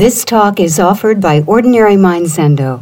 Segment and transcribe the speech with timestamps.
[0.00, 2.80] This talk is offered by Ordinary Mind Zendo.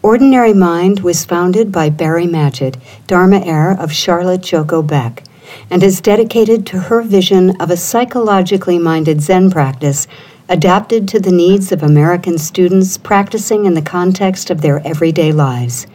[0.00, 2.76] Ordinary Mind was founded by Barry Magid,
[3.08, 5.24] Dharma heir of Charlotte Joko Beck,
[5.72, 10.06] and is dedicated to her vision of a psychologically minded Zen practice
[10.48, 15.88] adapted to the needs of American students practicing in the context of their everyday lives.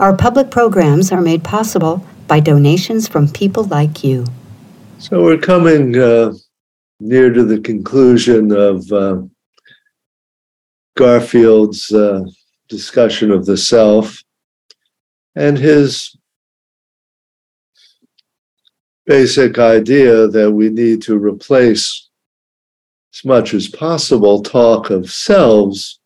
[0.00, 4.26] Our public programs are made possible by donations from people like you.
[4.98, 6.32] So we're coming uh,
[6.98, 8.90] near to the conclusion of.
[8.90, 9.22] Uh,
[10.96, 12.24] Garfield's uh,
[12.68, 14.22] discussion of the self
[15.36, 16.16] and his
[19.06, 22.08] basic idea that we need to replace
[23.14, 26.00] as much as possible talk of selves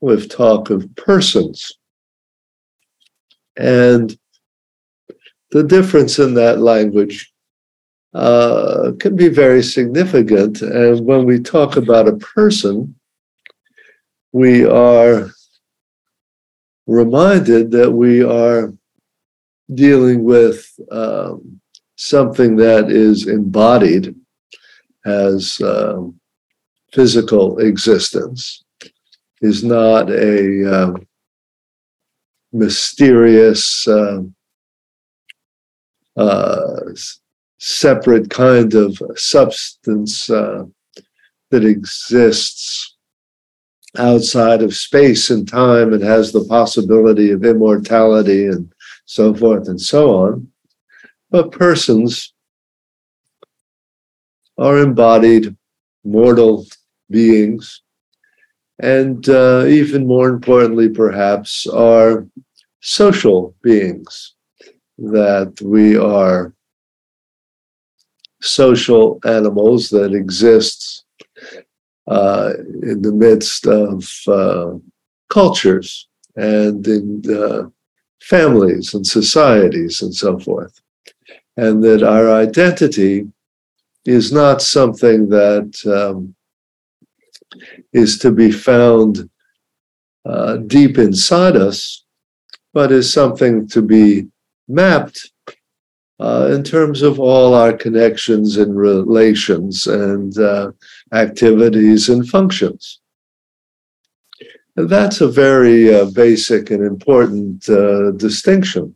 [0.00, 1.72] with talk of persons.
[3.56, 4.16] And
[5.50, 7.32] the difference in that language
[8.14, 10.62] uh, can be very significant.
[10.62, 12.94] And when we talk about a person,
[14.32, 15.30] we are
[16.86, 18.72] reminded that we are
[19.74, 21.60] dealing with um,
[21.96, 24.14] something that is embodied
[25.04, 26.18] as um,
[26.92, 28.64] physical existence,
[29.40, 31.06] is not a um,
[32.52, 34.22] mysterious, uh,
[36.16, 36.80] uh,
[37.58, 40.64] separate kind of substance uh,
[41.50, 42.97] that exists
[43.98, 48.72] outside of space and time and has the possibility of immortality and
[49.04, 50.48] so forth and so on.
[51.30, 52.32] But persons
[54.56, 55.56] are embodied
[56.04, 56.66] mortal
[57.10, 57.82] beings,
[58.80, 62.26] and uh, even more importantly, perhaps, are
[62.80, 64.34] social beings,
[64.98, 66.54] that we are
[68.40, 71.04] social animals that exist
[72.08, 74.72] uh, in the midst of uh,
[75.28, 77.68] cultures and in uh,
[78.22, 80.80] families and societies and so forth.
[81.56, 83.26] And that our identity
[84.04, 86.34] is not something that um,
[87.92, 89.28] is to be found
[90.24, 92.04] uh, deep inside us,
[92.72, 94.28] but is something to be
[94.68, 95.32] mapped
[96.20, 100.72] uh, in terms of all our connections and relations and uh,
[101.12, 103.00] activities and functions.
[104.76, 108.94] And that's a very uh, basic and important uh, distinction.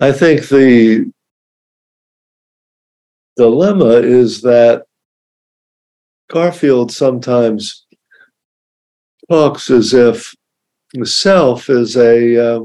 [0.00, 1.10] I think the
[3.36, 4.84] dilemma is that
[6.30, 7.86] Garfield sometimes
[9.30, 10.34] talks as if
[10.92, 12.60] the self is a uh,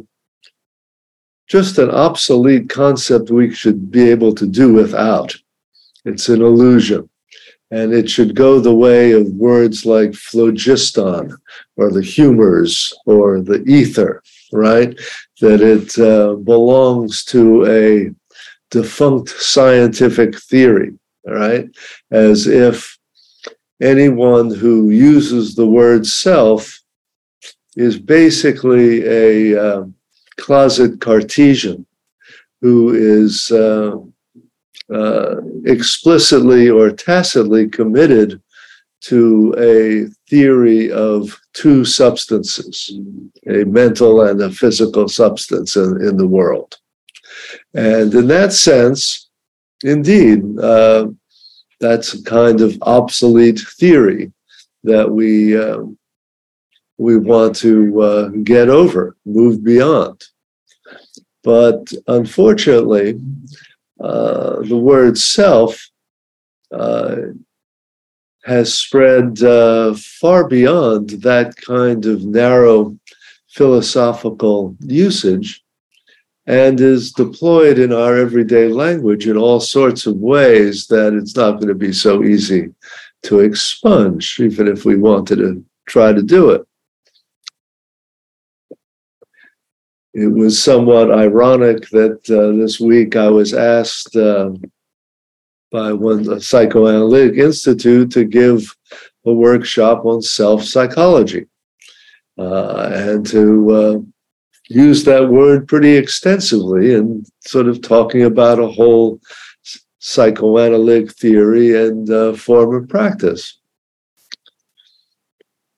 [1.50, 5.36] just an obsolete concept we should be able to do without.
[6.06, 7.10] It's an illusion.
[7.72, 11.36] And it should go the way of words like phlogiston
[11.76, 14.98] or the humors or the ether, right?
[15.42, 18.12] That it uh, belongs to a
[18.72, 21.70] defunct scientific theory, right?
[22.12, 22.98] As if
[23.82, 26.80] anyone who uses the word self
[27.76, 29.84] is basically a uh,
[30.40, 31.86] closet Cartesian
[32.62, 33.96] who is uh,
[34.94, 35.36] uh,
[35.66, 38.42] explicitly or tacitly committed
[39.02, 42.92] to a theory of two substances,
[43.48, 46.76] a mental and a physical substance in, in the world.
[47.74, 49.30] And in that sense,
[49.84, 51.08] indeed, uh,
[51.80, 54.34] that's a kind of obsolete theory
[54.84, 55.99] that we um,
[57.00, 60.22] we want to uh, get over, move beyond.
[61.44, 63.20] But unfortunately,
[64.00, 65.90] uh, the word self
[66.74, 67.16] uh,
[68.44, 72.98] has spread uh, far beyond that kind of narrow
[73.50, 75.64] philosophical usage
[76.48, 81.54] and is deployed in our everyday language in all sorts of ways that it's not
[81.54, 82.74] going to be so easy
[83.24, 86.66] to expunge, even if we wanted to try to do it.
[90.20, 94.52] It was somewhat ironic that uh, this week I was asked uh,
[95.72, 98.76] by one psychoanalytic institute to give
[99.26, 101.46] a workshop on self psychology
[102.38, 104.00] uh, and to uh,
[104.68, 109.22] use that word pretty extensively and sort of talking about a whole
[110.00, 113.58] psychoanalytic theory and uh, form of practice.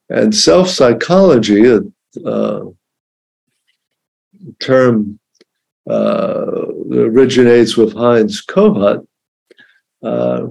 [0.09, 1.63] And self psychology,
[2.25, 2.61] uh,
[4.59, 5.19] term
[5.89, 9.05] uh, originates with Heinz Kohut,
[10.03, 10.47] uh,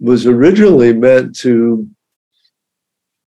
[0.00, 1.88] was originally meant to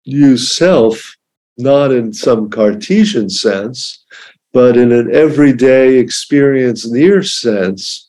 [0.05, 1.17] use self
[1.59, 4.05] not in some Cartesian sense,
[4.53, 8.09] but in an everyday experience near sense,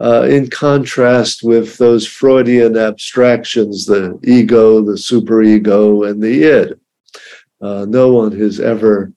[0.00, 6.80] uh, in contrast with those Freudian abstractions, the ego, the superego, and the id.
[7.60, 9.12] Uh, no one has ever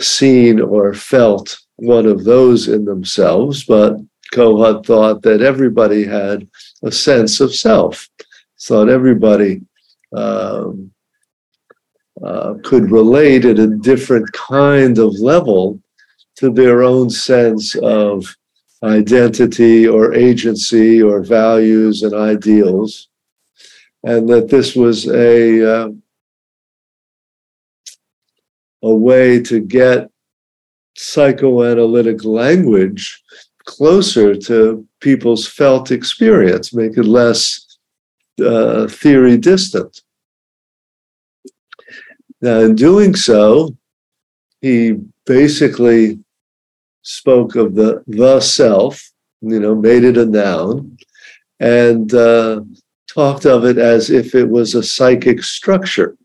[0.00, 3.96] seen or felt one of those in themselves, but
[4.32, 6.48] Kohut thought that everybody had
[6.82, 8.08] a sense of self.
[8.60, 9.60] Thought everybody
[10.16, 10.90] um,
[12.22, 15.80] uh, could relate at a different kind of level
[16.36, 18.24] to their own sense of
[18.82, 23.08] identity or agency or values and ideals,
[24.02, 25.88] and that this was a uh,
[28.84, 30.10] a way to get
[30.96, 33.22] psychoanalytic language
[33.64, 37.76] closer to people's felt experience, make it less
[38.44, 40.02] uh, theory distant.
[42.42, 43.74] Now, in doing so,
[44.60, 46.18] he basically
[47.02, 49.02] spoke of the the self,
[49.40, 50.98] you know, made it a noun,
[51.58, 52.60] and uh,
[53.08, 56.16] talked of it as if it was a psychic structure,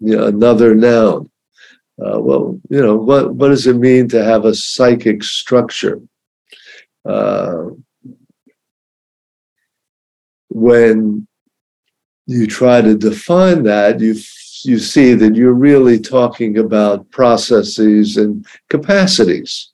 [0.00, 1.30] you know, another noun.
[2.04, 6.00] Uh, well, you know, what what does it mean to have a psychic structure?
[7.04, 7.66] Uh,
[10.48, 11.26] when
[12.26, 14.14] you try to define that, you
[14.64, 19.72] you see that you're really talking about processes and capacities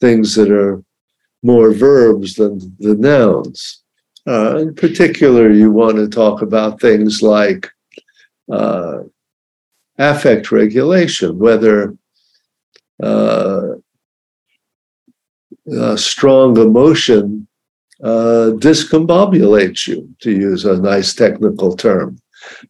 [0.00, 0.82] things that are
[1.42, 3.82] more verbs than the nouns.
[4.26, 7.68] Uh, in particular, you want to talk about things like
[8.52, 8.98] uh,
[9.98, 11.96] affect regulation, whether
[13.02, 13.74] uh,
[15.96, 17.46] strong emotion
[18.02, 22.18] uh, discombobulates you, to use a nice technical term.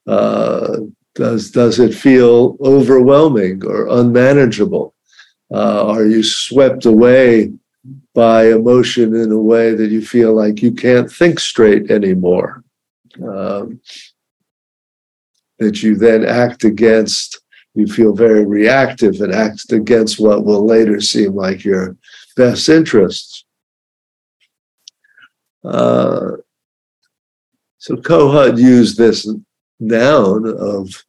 [0.07, 0.79] Uh,
[1.15, 4.95] does, does it feel overwhelming or unmanageable?
[5.53, 7.53] Uh, are you swept away
[8.15, 12.63] by emotion in a way that you feel like you can't think straight anymore?
[13.23, 13.81] Um,
[15.59, 17.41] that you then act against,
[17.75, 21.97] you feel very reactive and act against what will later seem like your
[22.37, 23.45] best interests.
[25.65, 26.33] Uh,
[27.79, 29.29] so Kohut used this
[29.81, 31.05] noun of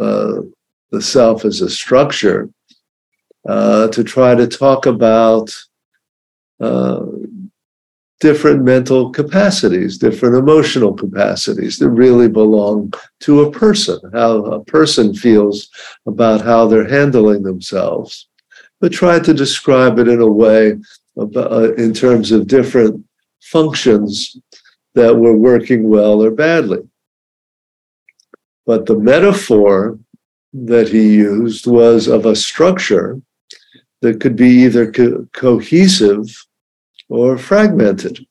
[0.00, 0.42] uh,
[0.90, 2.48] the self as a structure
[3.48, 5.50] uh, to try to talk about
[6.60, 7.04] uh,
[8.20, 15.14] different mental capacities, different emotional capacities that really belong to a person, how a person
[15.14, 15.68] feels
[16.06, 18.28] about how they're handling themselves,
[18.80, 20.76] but try to describe it in a way
[21.18, 23.04] uh, in terms of different
[23.42, 24.36] functions
[24.94, 26.80] that were working well or badly.
[28.66, 29.98] But the metaphor
[30.52, 33.20] that he used was of a structure
[34.00, 36.26] that could be either co- cohesive
[37.08, 38.26] or fragmented.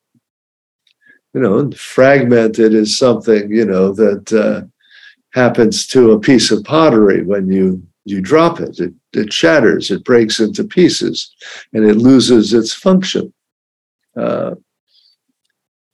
[1.34, 4.62] You know, fragmented is something you know that uh,
[5.34, 8.80] happens to a piece of pottery when you you drop it.
[8.80, 9.90] It it shatters.
[9.90, 11.34] It breaks into pieces,
[11.74, 13.34] and it loses its function.
[14.16, 14.56] Uh,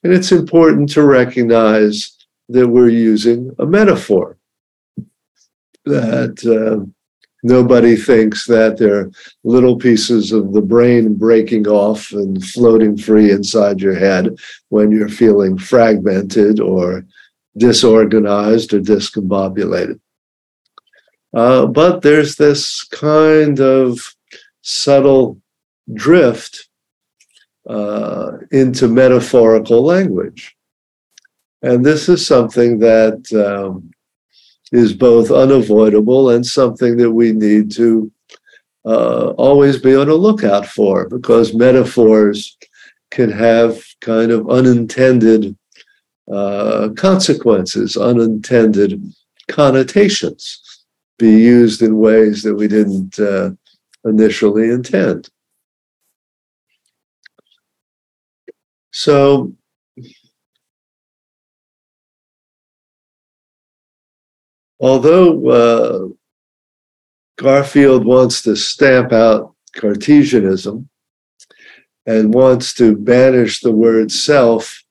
[0.04, 2.18] and it's important to recognize
[2.50, 4.38] that we're using a metaphor
[5.86, 6.44] that.
[6.46, 6.86] Uh,
[7.42, 9.10] Nobody thinks that they're
[9.44, 14.36] little pieces of the brain breaking off and floating free inside your head
[14.70, 17.06] when you're feeling fragmented or
[17.58, 20.00] disorganized or discombobulated.
[21.34, 24.16] Uh, but there's this kind of
[24.62, 25.40] subtle
[25.94, 26.68] drift
[27.70, 30.56] uh, into metaphorical language.
[31.62, 33.92] And this is something that um,
[34.72, 38.12] is both unavoidable and something that we need to
[38.86, 42.58] uh, always be on a lookout for because metaphors
[43.12, 45.56] can have kind of unintended
[46.32, 49.02] uh, consequences, unintended
[49.48, 50.62] connotations,
[51.18, 53.50] be used in ways that we didn't uh,
[54.06, 55.30] initially intend.
[58.92, 59.54] So,
[64.80, 66.08] although uh,
[67.38, 70.90] Garfield wants to stamp out Cartesianism
[72.06, 74.84] and wants to banish the word self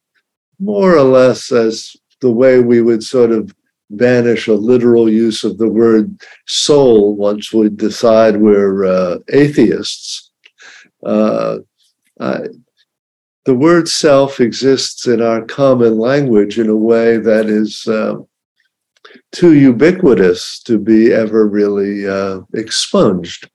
[0.60, 3.54] more or less as the way we would sort of
[3.90, 10.30] banish a literal use of the word soul once we decide we're uh, atheists.
[11.04, 11.58] Uh,
[12.20, 12.40] I,
[13.44, 18.16] the word self exists in our common language in a way that is uh,
[19.32, 23.48] too ubiquitous to be ever really uh, expunged.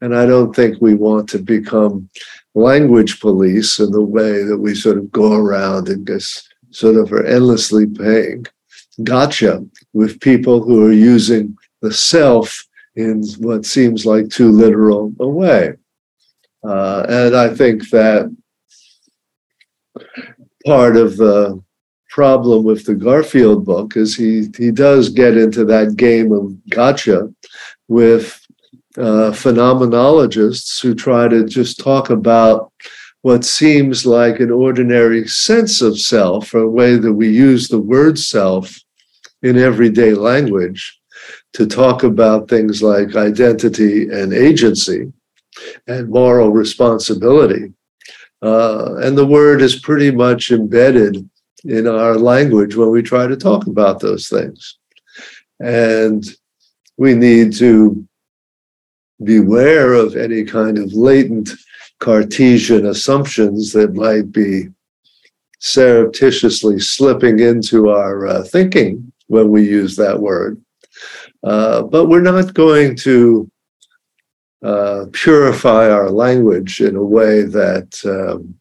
[0.00, 2.08] And I don't think we want to become
[2.54, 7.12] language police in the way that we sort of go around and just sort of
[7.12, 8.46] are endlessly paying
[9.02, 12.64] gotcha with people who are using the self
[12.96, 15.74] in what seems like too literal a way.
[16.66, 18.34] Uh, and I think that
[20.64, 21.62] part of the
[22.14, 27.34] problem with the Garfield book is he he does get into that game of gotcha
[27.88, 28.40] with
[28.96, 32.72] uh, phenomenologists who try to just talk about
[33.22, 37.80] what seems like an ordinary sense of self, or a way that we use the
[37.80, 38.78] word self
[39.42, 41.00] in everyday language
[41.52, 45.12] to talk about things like identity and agency
[45.88, 47.72] and moral responsibility.
[48.40, 51.28] Uh, and the word is pretty much embedded
[51.64, 54.78] in our language when we try to talk about those things.
[55.60, 56.24] And
[56.96, 58.06] we need to
[59.22, 61.50] beware of any kind of latent
[62.00, 64.68] Cartesian assumptions that might be
[65.60, 70.60] surreptitiously slipping into our uh, thinking when we use that word.
[71.42, 73.50] Uh, but we're not going to
[74.62, 78.54] uh, purify our language in a way that um,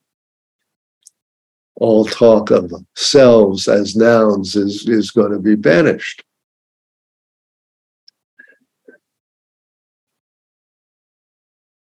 [1.83, 6.23] all talk of selves as nouns is, is going to be banished.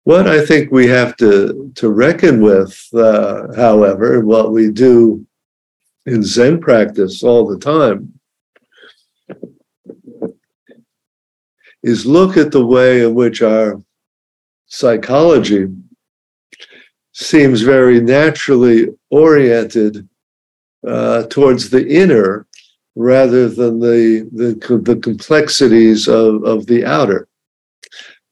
[0.02, 5.24] What I think we have to, to reckon with, uh, however, what we do
[6.06, 8.18] in Zen practice all the time,
[11.84, 13.80] is look at the way in which our
[14.66, 15.68] psychology
[17.22, 20.08] seems very naturally oriented
[20.86, 22.46] uh, towards the inner
[22.94, 27.28] rather than the, the, the complexities of, of the outer.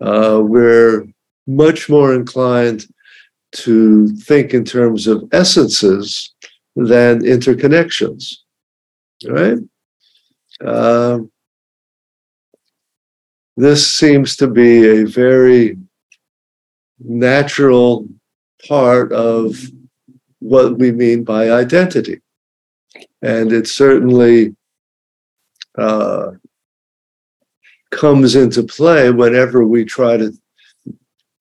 [0.00, 1.06] Uh, we're
[1.46, 2.86] much more inclined
[3.52, 6.34] to think in terms of essences
[6.76, 8.34] than interconnections,
[9.26, 9.58] right?
[10.64, 11.18] Uh,
[13.56, 15.76] this seems to be a very
[16.98, 18.08] natural
[18.66, 19.56] part of
[20.38, 22.20] what we mean by identity.
[23.22, 24.56] And it certainly
[25.78, 26.32] uh,
[27.90, 30.32] comes into play whenever we try to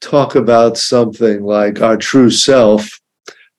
[0.02, 3.00] talk about something like our true self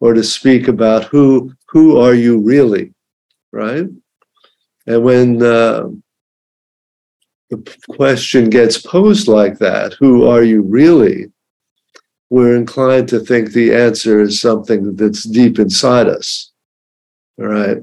[0.00, 2.92] or to speak about who who are you really
[3.52, 3.86] right
[4.86, 5.86] and when uh,
[7.50, 11.30] the question gets posed like that who are you really
[12.30, 16.52] we're inclined to think the answer is something that's deep inside us,
[17.37, 17.78] right?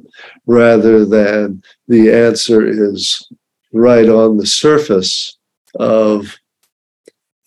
[0.46, 3.28] Rather than the answer is
[3.74, 5.38] right on the surface
[5.76, 6.38] of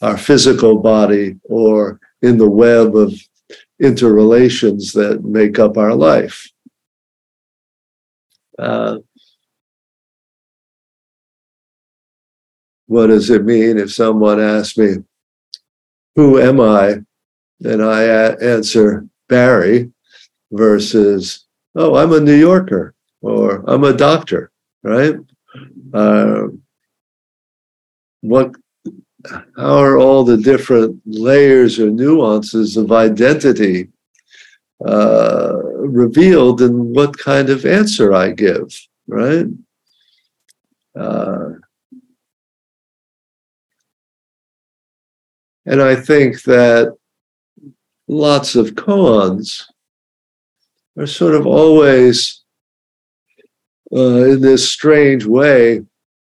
[0.02, 3.14] our physical body or in the web of
[3.80, 6.50] interrelations that make up our life.
[8.59, 8.99] Uh,
[12.87, 14.97] what does it mean if someone asks me,
[16.17, 17.00] who am I?
[17.62, 18.05] And I
[18.43, 19.93] answer Barry
[20.50, 24.50] versus, oh, I'm a New Yorker or I'm a doctor,
[24.83, 25.14] right?
[25.93, 26.45] Uh,
[28.23, 28.55] what,
[29.57, 33.88] how are all the different layers or nuances of identity
[34.87, 38.75] uh, revealed in what kind of answer I give,
[39.07, 39.47] right?
[40.99, 41.50] Uh,
[45.67, 46.97] And I think that
[48.09, 49.64] lots of koans
[50.99, 52.43] are sort of always
[53.93, 55.85] uh, in this strange way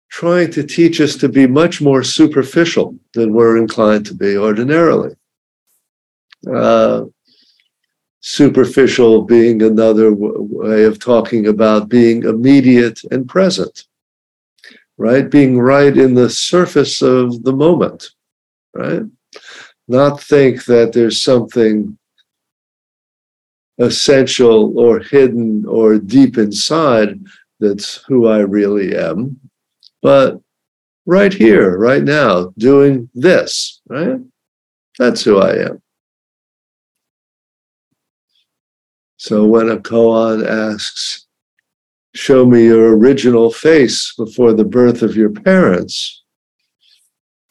[0.10, 5.16] trying to teach us to be much more superficial than we're inclined to be ordinarily.
[6.54, 7.06] Uh,
[8.20, 13.86] superficial being another w- way of talking about being immediate and present,
[14.98, 15.30] right?
[15.30, 18.10] Being right in the surface of the moment,
[18.74, 19.04] right?
[19.88, 21.98] Not think that there's something
[23.78, 27.20] essential or hidden or deep inside
[27.60, 29.40] that's who I really am,
[30.02, 30.40] but
[31.06, 34.20] right here, right now, doing this, right?
[34.98, 35.82] That's who I am.
[39.18, 41.28] So when a koan asks,
[42.14, 46.24] Show me your original face before the birth of your parents,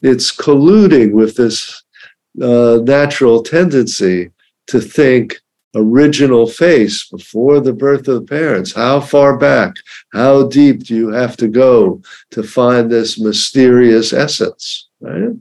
[0.03, 1.80] it's colluding with this
[2.41, 4.29] uh, natural tendency
[4.67, 5.37] to think
[5.75, 8.73] original face before the birth of the parents.
[8.73, 9.75] How far back,
[10.13, 14.89] how deep do you have to go to find this mysterious essence?
[14.99, 15.33] Right?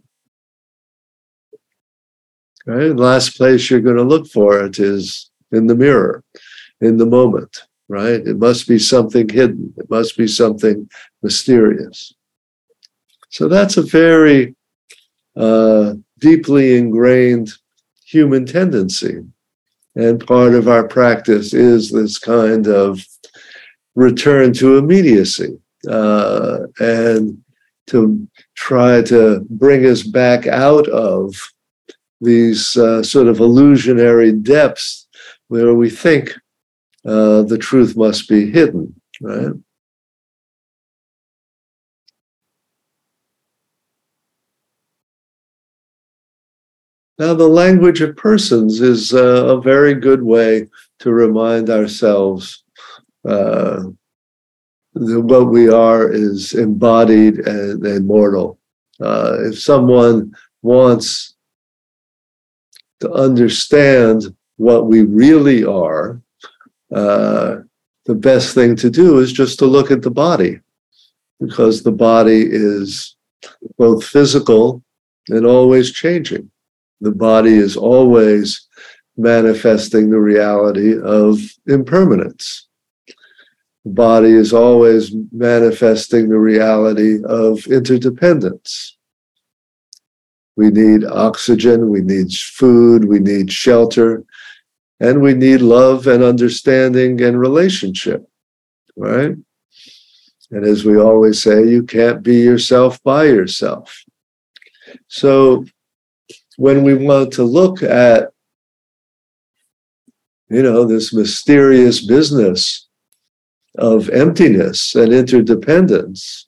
[2.66, 2.96] Right?
[2.96, 6.22] Last place you're going to look for it is in the mirror,
[6.80, 8.20] in the moment, right?
[8.26, 9.74] It must be something hidden.
[9.78, 10.88] It must be something
[11.22, 12.14] mysterious.
[13.30, 14.54] So that's a very
[15.36, 17.52] uh, deeply ingrained
[18.04, 19.24] human tendency.
[19.96, 23.04] And part of our practice is this kind of
[23.94, 25.58] return to immediacy
[25.88, 27.42] uh, and
[27.88, 31.34] to try to bring us back out of
[32.20, 35.08] these uh, sort of illusionary depths
[35.48, 36.32] where we think
[37.04, 39.52] uh, the truth must be hidden, right?
[47.20, 50.68] Now, the language of persons is uh, a very good way
[51.00, 52.64] to remind ourselves
[53.28, 53.82] uh,
[54.94, 58.58] that what we are is embodied and, mortal.
[58.98, 61.34] Uh, if someone wants
[63.00, 66.22] to understand what we really are,
[66.94, 67.56] uh,
[68.06, 70.60] the best thing to do is just to look at the body,
[71.38, 73.14] because the body is
[73.76, 74.82] both physical
[75.28, 76.50] and always changing
[77.00, 78.66] the body is always
[79.16, 82.68] manifesting the reality of impermanence.
[83.84, 88.96] The body is always manifesting the reality of interdependence.
[90.56, 94.24] We need oxygen, we need food, we need shelter,
[95.00, 98.28] and we need love and understanding and relationship,
[98.96, 99.34] right?
[100.50, 104.04] And as we always say, you can't be yourself by yourself.
[105.08, 105.64] So
[106.60, 108.28] when we want to look at
[110.50, 112.86] you know this mysterious business
[113.78, 116.46] of emptiness and interdependence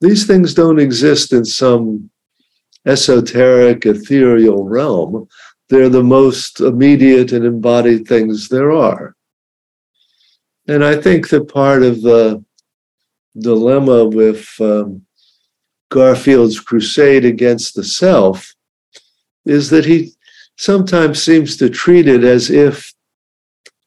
[0.00, 2.10] these things don't exist in some
[2.84, 5.28] esoteric ethereal realm.
[5.68, 9.14] They're the most immediate and embodied things there are.
[10.66, 12.44] And i think that part of the
[13.38, 15.06] dilemma with um,
[15.88, 18.52] garfield's crusade against the self
[19.44, 20.12] is that he
[20.56, 22.92] sometimes seems to treat it as if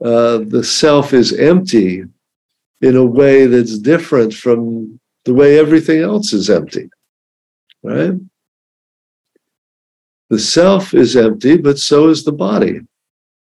[0.04, 2.04] uh, the self is empty
[2.82, 6.90] in a way that's different from the way everything else is empty,
[7.84, 8.14] right?
[10.30, 12.82] The self is empty, but so is the body,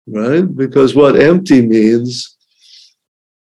[0.07, 0.41] right?
[0.41, 2.37] Because what empty means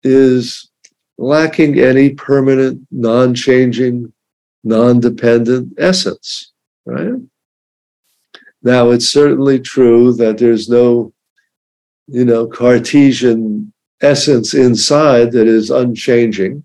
[0.03, 0.71] is
[1.19, 4.13] lacking any permanent, non changing,
[4.65, 6.53] non dependent essence,
[6.87, 7.15] right?
[8.63, 11.13] Now, it's certainly true that there's no,
[12.07, 16.65] you know, Cartesian essence inside that is unchanging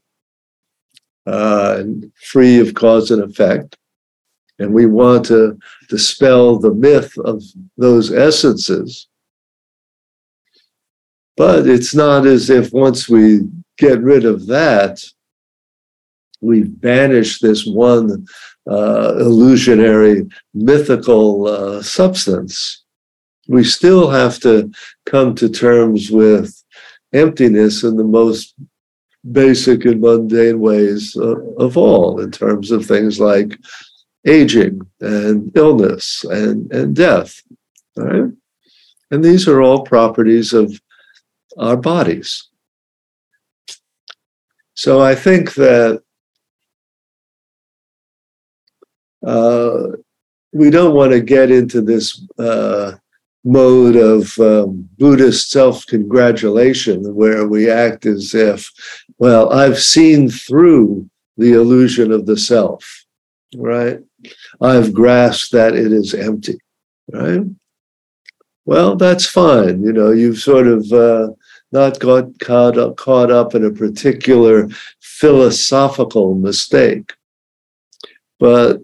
[1.25, 3.77] uh, and free of cause and effect.
[4.60, 5.58] And we want to
[5.89, 7.43] dispel the myth of
[7.77, 9.08] those essences.
[11.36, 13.41] But it's not as if once we
[13.77, 15.03] get rid of that,
[16.41, 18.25] we banish this one
[18.69, 22.84] uh, illusionary, mythical uh, substance.
[23.47, 24.71] We still have to
[25.06, 26.63] come to terms with
[27.13, 28.56] emptiness in the most
[29.32, 33.58] basic and mundane ways uh, of all, in terms of things like
[34.26, 37.41] aging and illness and, and death.
[37.95, 38.32] Right?
[39.12, 40.80] And these are all properties of
[41.58, 42.49] our bodies.
[44.73, 46.02] So I think that
[49.25, 49.88] uh,
[50.53, 52.93] we don't want to get into this uh,
[53.43, 58.71] mode of um, Buddhist self congratulation where we act as if,
[59.17, 63.05] well, I've seen through the illusion of the self,
[63.55, 63.99] right?
[64.62, 66.59] I've grasped that it is empty,
[67.12, 67.41] right?
[68.65, 69.83] Well, that's fine.
[69.83, 71.29] You know, you've sort of uh,
[71.73, 74.69] not got caught up, caught up in a particular
[75.01, 77.12] philosophical mistake.
[78.39, 78.81] But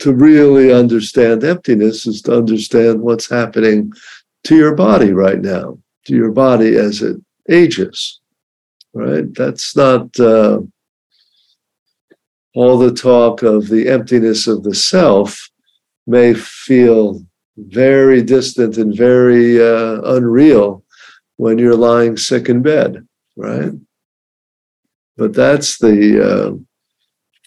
[0.00, 3.92] to really understand emptiness is to understand what's happening
[4.44, 7.16] to your body right now, to your body as it
[7.48, 8.20] ages,
[8.92, 9.32] right?
[9.34, 10.60] That's not uh,
[12.54, 15.48] all the talk of the emptiness of the self
[16.06, 17.24] may feel
[17.56, 20.82] very distant and very uh, unreal
[21.36, 23.72] when you're lying sick in bed, right?
[25.16, 26.52] But that's the uh,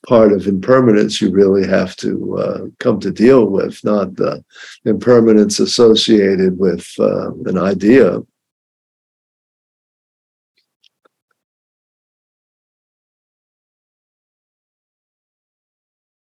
[0.08, 4.44] part of impermanence you really have to uh, come to deal with, not the
[4.86, 8.20] impermanence associated with uh, an idea.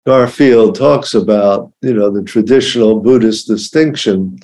[0.06, 4.40] Garfield talks about, you know, the traditional Buddhist distinction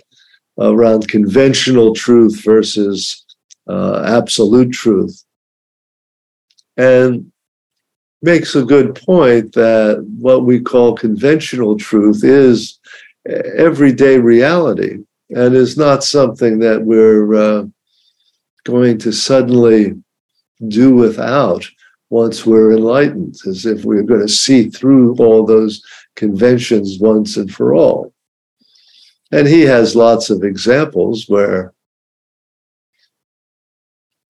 [0.59, 3.25] around conventional truth versus
[3.67, 5.23] uh, absolute truth.
[6.77, 7.31] And
[8.25, 12.79] makes a good point that what we call conventional truth is
[13.55, 14.97] everyday reality
[15.29, 17.63] and is not something that we're uh,
[18.63, 19.93] going to suddenly
[20.67, 21.69] do without
[22.09, 25.83] once we're enlightened, as if we're going to see through all those
[26.15, 28.11] conventions once and for all.
[29.31, 31.73] And he has lots of examples where,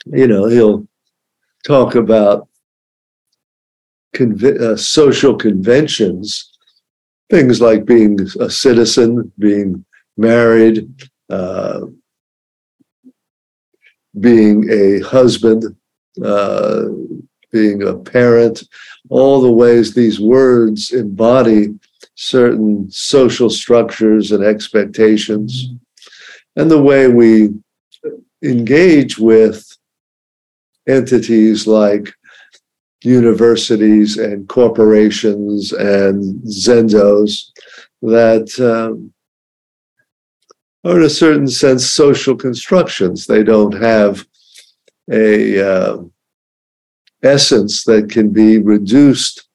[0.06, 0.86] you know, he'll
[1.66, 2.50] talk about
[4.16, 6.52] conv- uh, social conventions,
[7.30, 9.86] things like being a citizen, being
[10.18, 10.90] married,
[11.30, 11.82] uh,
[14.20, 15.64] being a husband,
[16.24, 16.86] uh,
[17.52, 18.64] being a parent,
[19.10, 21.78] all the ways these words embody
[22.16, 25.70] certain social structures and expectations,
[26.56, 27.54] and the way we
[28.44, 29.78] engage with
[30.88, 32.14] entities like
[33.06, 37.52] universities and corporations and zendos
[38.02, 39.14] that um,
[40.84, 43.26] are in a certain sense social constructions.
[43.26, 44.26] They don't have
[45.12, 45.98] a uh,
[47.24, 49.48] essence that can be reduced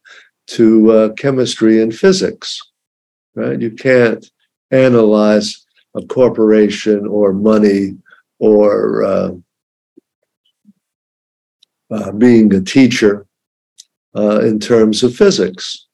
[0.49, 2.61] to uh, chemistry and physics.
[3.35, 3.61] Right?
[3.61, 4.25] You can't
[4.71, 7.97] analyze a corporation or money
[8.39, 9.31] or uh,
[11.91, 13.27] uh, being a teacher
[14.17, 15.87] uh, in terms of physics.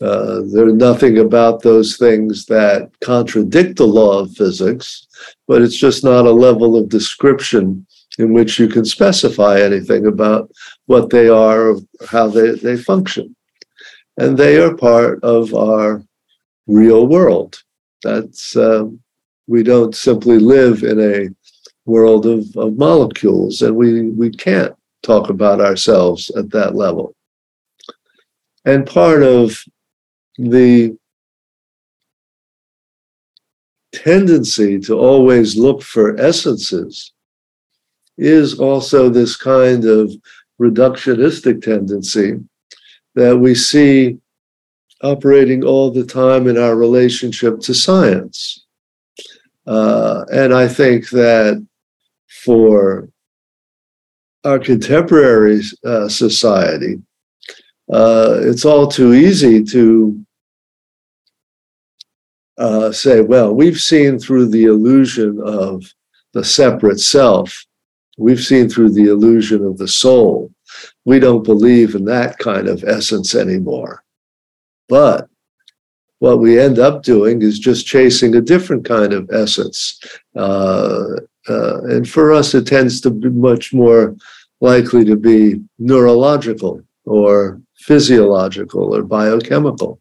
[0.00, 5.06] Uh, there's nothing about those things that contradict the law of physics,
[5.48, 7.86] but it's just not a level of description
[8.18, 10.50] in which you can specify anything about
[10.84, 13.34] what they are or how they, they function.
[14.18, 16.02] And they are part of our
[16.66, 17.62] real world.
[18.02, 18.84] That's uh,
[19.46, 21.28] we don't simply live in a
[21.86, 27.15] world of, of molecules, and we, we can't talk about ourselves at that level.
[28.66, 29.56] And part of
[30.36, 30.98] the
[33.92, 37.12] tendency to always look for essences
[38.18, 40.12] is also this kind of
[40.60, 42.40] reductionistic tendency
[43.14, 44.18] that we see
[45.02, 48.66] operating all the time in our relationship to science.
[49.66, 51.64] Uh, and I think that
[52.44, 53.08] for
[54.44, 57.02] our contemporary uh, society,
[57.92, 60.26] uh, it's all too easy to
[62.58, 65.84] uh, say, well, we've seen through the illusion of
[66.32, 67.64] the separate self,
[68.18, 70.50] we've seen through the illusion of the soul.
[71.04, 74.02] We don't believe in that kind of essence anymore.
[74.88, 75.28] But
[76.18, 80.00] what we end up doing is just chasing a different kind of essence.
[80.34, 84.16] Uh, uh, and for us, it tends to be much more
[84.60, 90.00] likely to be neurological or physiological or biochemical.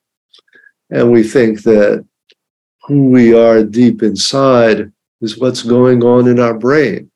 [0.89, 2.05] And we think that
[2.85, 7.11] who we are deep inside is what's going on in our brain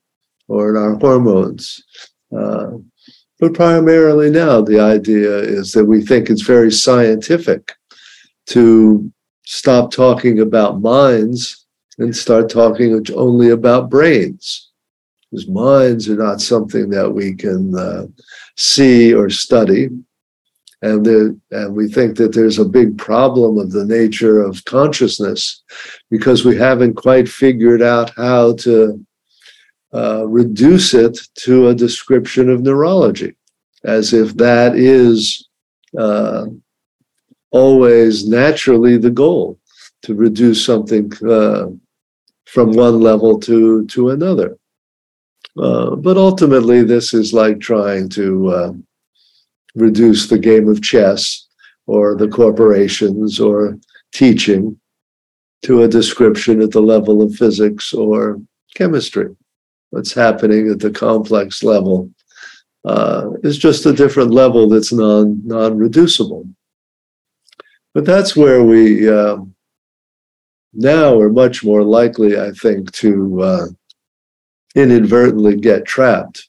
[0.48, 1.84] or in our hormones.
[2.36, 2.72] Uh,
[3.40, 7.74] but primarily now, the idea is that we think it's very scientific
[8.48, 9.12] to
[9.46, 11.66] stop talking about minds
[11.98, 14.70] and start talking only about brains.
[15.32, 18.06] Because minds are not something that we can uh,
[18.56, 19.90] see or study
[20.82, 25.64] and and we think that there's a big problem of the nature of consciousness
[26.10, 29.06] because we haven't quite figured out how to
[29.94, 33.36] uh, reduce it to a description of neurology,
[33.84, 35.50] as if that is
[35.98, 36.46] uh,
[37.52, 39.60] always naturally the goal
[40.04, 41.68] to reduce something uh,
[42.46, 44.58] from one level to to another.
[45.58, 48.72] Uh, but ultimately, this is like trying to uh,
[49.82, 51.48] reduce the game of chess
[51.88, 53.78] or the corporations or
[54.14, 54.80] teaching
[55.64, 58.40] to a description at the level of physics or
[58.76, 59.36] chemistry.
[59.90, 62.12] What's happening at the complex level
[62.86, 66.48] uh, is just a different level that's non non reducible.
[67.94, 69.38] But that's where we uh,
[70.74, 73.66] now are much more likely, I think, to uh,
[74.76, 76.49] inadvertently get trapped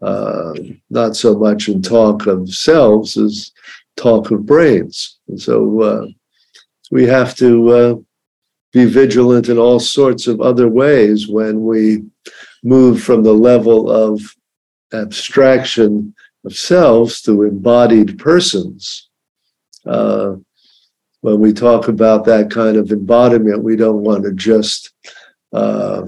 [0.00, 0.54] uh,
[0.90, 3.52] not so much in talk of selves as
[3.96, 5.18] talk of brains.
[5.28, 6.06] And so uh,
[6.90, 7.94] we have to uh,
[8.72, 12.04] be vigilant in all sorts of other ways when we
[12.62, 14.20] move from the level of
[14.92, 19.08] abstraction of selves to embodied persons.
[19.84, 20.36] Uh,
[21.20, 24.92] when we talk about that kind of embodiment, we don't want to just
[25.52, 26.06] uh,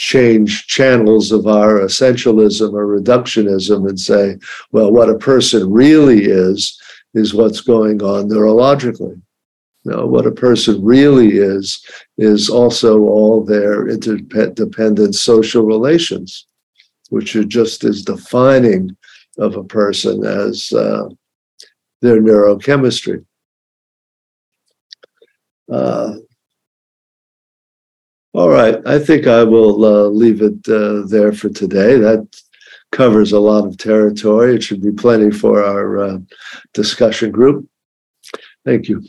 [0.00, 4.38] change channels of our essentialism or reductionism and say,
[4.72, 6.80] well, what a person really is,
[7.12, 9.20] is what's going on neurologically.
[9.84, 11.84] No, what a person really is,
[12.16, 16.46] is also all their interdependent social relations,
[17.10, 18.96] which are just as defining
[19.36, 21.08] of a person as uh,
[22.00, 23.22] their neurochemistry.
[25.70, 26.14] Uh,
[28.32, 31.96] all right, I think I will uh, leave it uh, there for today.
[31.98, 32.26] That
[32.92, 34.54] covers a lot of territory.
[34.54, 36.18] It should be plenty for our uh,
[36.74, 37.68] discussion group.
[38.64, 39.02] Thank you.